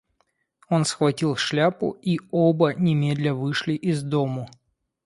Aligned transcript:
Он 0.67 0.83
схватил 0.83 1.35
шляпу, 1.35 1.91
и 2.01 2.19
оба 2.31 2.73
немедля 2.73 3.35
вышли 3.35 3.73
из 3.75 4.01
дому. 4.01 4.49